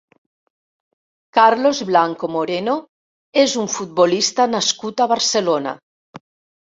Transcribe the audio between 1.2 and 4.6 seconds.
Carlos Blanco Moreno és un futbolista